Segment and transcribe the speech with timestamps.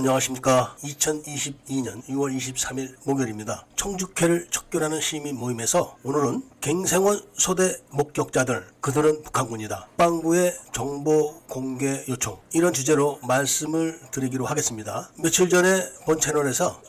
[0.00, 0.76] 안녕하십니까.
[0.82, 3.66] 2022년 6월 23일 목요일입니다.
[3.76, 9.88] 청주회를 척결하는 시민 모임에서 오늘은 갱생원 소대 목격자들, 그들은 북한군이다.
[9.98, 12.38] 빵구의 정보 공개 요청.
[12.54, 15.10] 이런 주제로 말씀을 드리기로 하겠습니다.
[15.16, 16.80] 며칠 전에 본 채널에서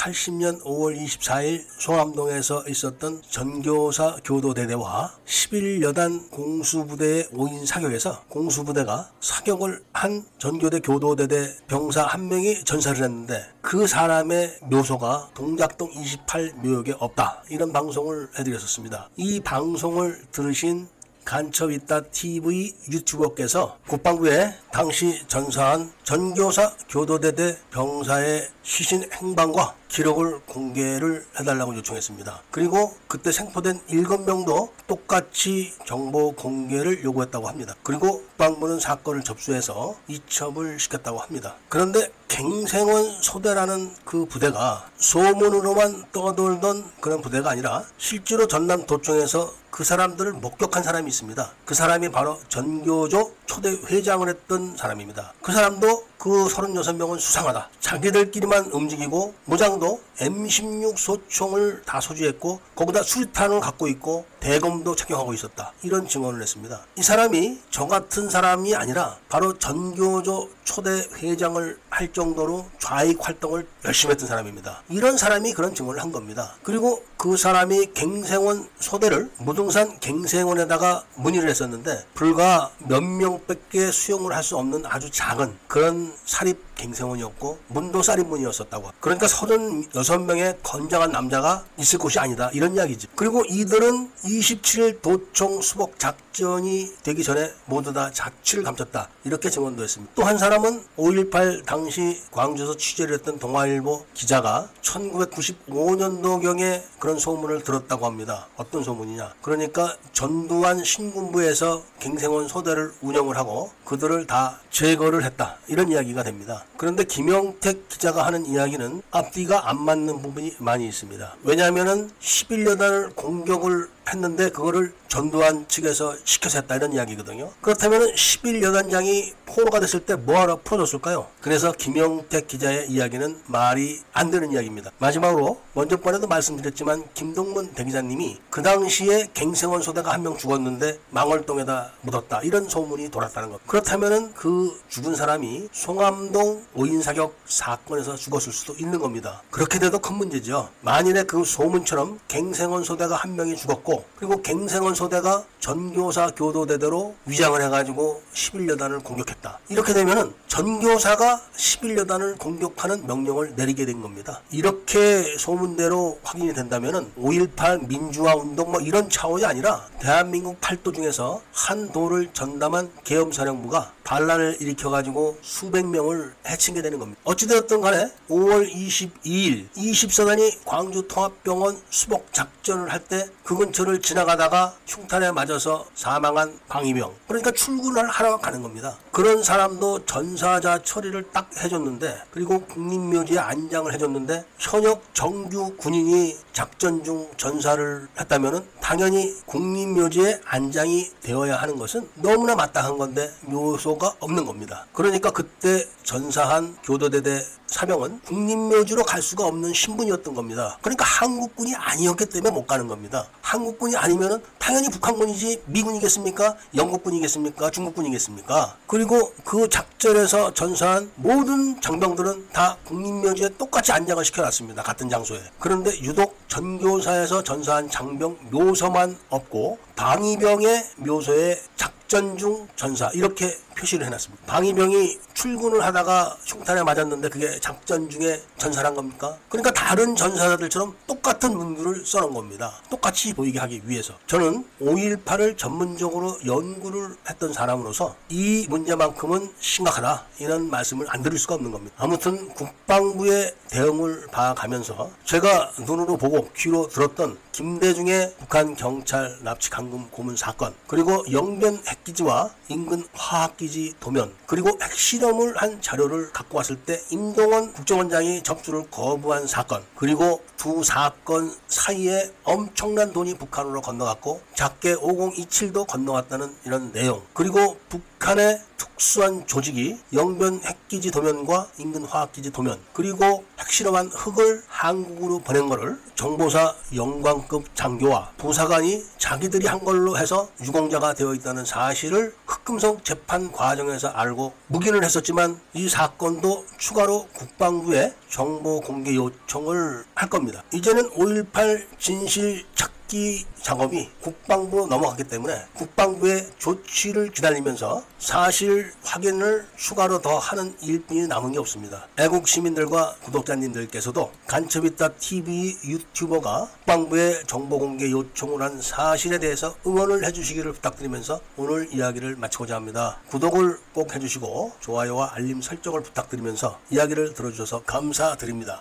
[0.00, 10.80] 1980년 5월 24일 송암동에서 있었던 전교사 교도대대와 11여단 공수부대의 5인 사격에서 공수부대가 사격을 한 전교대
[10.80, 17.42] 교도대대 병사 한 명이 전사를 했는데 그 사람의 묘소가 동작동 28 묘역에 없다.
[17.50, 19.10] 이런 방송을 해드렸었습니다.
[19.16, 20.88] 이 방송을 들으신
[21.24, 32.42] 간첩있다 TV 유튜버께서 국방부에 당시 전사한 전교사 교도대대 병사의 시신 행방과 기록을 공개를 해달라고 요청했습니다.
[32.50, 37.76] 그리고 그때 생포된 7명도 똑같이 정보 공개를 요구했다고 합니다.
[37.84, 41.54] 그리고 국방부는 사건을 접수해서 이첩을 시켰다고 합니다.
[41.68, 50.32] 그런데 갱생원 소대라는 그 부대가 소문으로만 떠돌던 그런 부대가 아니라 실제로 전남 도청에서 그 사람들을
[50.32, 51.50] 목격한 사람이 있습니다.
[51.64, 55.34] 그 사람이 바로 전교조 초대 회장을 했던 사람입니다.
[55.42, 57.70] 그 사람도 그 36명은 수상하다.
[57.80, 65.72] 자기들끼리만 움직이고 무장도 M16 소총을 다 소지했고 거기다 수류탄을 갖고 있고 대검도 착용하고 있었다.
[65.82, 66.82] 이런 증언을 했습니다.
[66.96, 74.12] 이 사람이 저 같은 사람이 아니라 바로 전교조 초대 회장을 할 정도로 좌익 활동을 열심히
[74.12, 74.82] 했던 사람입니다.
[74.88, 76.56] 이런 사람이 그런 증언을 한 겁니다.
[76.62, 84.56] 그리고 그 사람이 갱생원 소대를 무등산 갱생원에다가 문의를 했었는데 불과 몇 명밖에 수용을 할 수
[84.56, 88.92] 없는 아주 작은 그런 사립 갱생원이었고 문도 쌀인문이었었다고.
[89.00, 92.50] 그러니까 36명의 건장한 남자가 있을 곳이 아니다.
[92.54, 93.08] 이런 이야기지.
[93.14, 99.10] 그리고 이들은 27일 도청 수복 작전이 되기 전에 모두 다 자취를 감췄다.
[99.24, 100.12] 이렇게 증언도 했습니다.
[100.14, 108.46] 또 한 사람은 5.18 당시 광주에서 취재를 했던 동아일보 기자가 1995년도경에 그런 소문을 들었다고 합니다.
[108.56, 109.34] 어떤 소문이냐.
[109.42, 115.56] 그러니까 전두환 신군부에서 갱생원 소대를 운영을 하고 그들을 다 제거를 했다.
[115.66, 121.36] 이런 이야기가 됩니다 그런데 김영택 기자가 하는 이야기는 앞뒤가 안 맞는 부분이 많이 있습니다.
[121.42, 127.50] 왜냐하면 11여단을 공격을 했는데 그거를 전두환 측에서 시켜서 했다 이런 이야기거든요.
[127.60, 131.26] 그렇다면 11여단장이 포로가 됐을 때 뭐하러 풀어줬을까요?
[131.40, 134.92] 그래서 김영택 기자의 이야기는 말이 안 되는 이야기입니다.
[134.98, 142.40] 마지막으로 먼저 번에도 말씀드렸지만 김동문 대기자님이 그 당시에 갱생원 소대가 한 명 죽었는데 망월동에다 묻었다
[142.42, 143.66] 이런 소문이 돌았다는 것.
[143.66, 149.42] 그렇다면 그 죽은 사람이 송암동 5인 사격 사건에서 죽었을 수도 있는 겁니다.
[149.50, 150.68] 그렇게 돼도 큰 문제죠.
[150.82, 158.22] 만일에 그 소문처럼 갱생원 소대가 한 명이 죽었고 그리고 갱생원 소대가 전교사 교도대대로 위장을 해가지고
[158.32, 159.58] 11여단을 공격했다.
[159.68, 164.40] 이렇게 되면은 전교사가 11여단을 공격하는 명령을 내리게 된 겁니다.
[164.50, 171.92] 이렇게 소문대로 확인이 된다면은 5.18 민주화 운동 뭐 이런 차원이 아니라 대한민국 팔도 중에서 한
[171.92, 177.20] 도를 전담한 계엄사령부가 반란을 일으켜가지고 수백 명을 해친게 되는 겁니다.
[177.24, 185.32] 어찌되었든 간에 5월 22일 24단이 광주 통합병원 수복 작전을 할 때 그 근처를 지나가다가 흉탄에
[185.32, 188.96] 맞아서 사망한 방위병 그러니까 출근을 하러 가는 겁니다.
[189.10, 197.28] 그런 사람도 전사자 처리를 딱 해줬는데 그리고 국립묘지에 안장을 해줬는데 현역 정규 군인이 작전 중
[197.36, 204.86] 전사를 했다면은 당연히 국립묘지에 안장이 되어야 하는 것은 너무나 마땅한 건데 묘소가 없는 겁니다.
[204.92, 210.76] 그러니까 그때 전사한 교도대대 사병은 국립묘지로 갈 수가 없는 신분이었던 겁니다.
[210.82, 213.26] 그러니까 한국군이 아니었기 때문에 못 가는 겁니다.
[213.42, 216.56] 한국군이 아니면은 당연히 북한군이지 미군이겠습니까?
[216.74, 217.70] 영국군이겠습니까?
[217.70, 218.76] 중국군이겠습니까?
[218.86, 224.82] 그리고 그 작전에서 전사한 모든 장병들은 다 국립묘지에 똑같이 안장을 시켜놨습니다.
[224.82, 225.40] 같은 장소에.
[225.60, 234.44] 그런데 유독 전교사에서 전사한 장병 묘소만 없고 방위병의 묘소에 작전 중 전사 이렇게 표시를 해놨습니다.
[234.46, 239.38] 방위병이 출근을 하다가 흉탄에 맞았는데 그게 작전 중에 전사란 겁니까?
[239.48, 242.74] 그러니까 다른 전사들처럼 똑같은 문구를 써놓은 겁니다.
[242.90, 244.12] 똑같이 보이게 하기 위해서.
[244.26, 250.26] 저는 5.18을 전문적으로 연구를 했던 사람으로서 이 문제만큼은 심각하다.
[250.40, 251.94] 이런 말씀을 안 드릴 수가 없는 겁니다.
[251.96, 260.36] 아무튼 국방부의 대응을 봐가면서 제가 눈으로 보고 귀로 들었던 김대중의 북한 경찰 납치 감금 고문
[260.36, 267.00] 사건 그리고 영변 핵기지와 인근 화학기지 도면 그리고 핵실험 을 한 자료를 갖고 왔을 때
[267.10, 275.86] 임동원 국정원장이 접수를 거부한 사건 그리고 두 사건 사이에 엄청난 돈이 북한으로 건너갔고 작게 5027도
[275.86, 283.44] 건너갔다는 이런 내용 그리고 북 한의 특수한 조직이 영변 핵기지 도면과 인근 화학기지 도면 그리고
[283.58, 291.34] 핵실험한 흙을 한국으로 보낸 거를 정보사 영광급 장교와 부사관이 자기들이 한 걸로 해서 유공자가 되어
[291.34, 300.04] 있다는 사실을 흑금성 재판 과정에서 알고 묵인을 했었지만 이 사건도 추가로 국방부에 정보 공개 요청을
[300.14, 300.62] 할 겁니다.
[300.72, 302.64] 이제는 5.18 진실
[303.10, 311.52] 찾기 작업이 국방부로 넘어갔기 때문에 국방부의 조치를 기다리면서 사실 확인을 추가로 더 하는 일뿐이 남은
[311.52, 312.06] 게 없습니다.
[312.18, 320.72] 애국 시민들과 구독자님들께서도 간첩이다 TV 유튜버가 국방부의 정보 공개 요청을 한 사실에 대해서 응원을 해주시기를
[320.72, 323.18] 부탁드리면서 오늘 이야기를 마치고자 합니다.
[323.28, 328.78] 구독을 꼭 해주시고 좋아요와 알림 설정을 부탁드리면서 이야기를 들어주셔서 감사드립니다.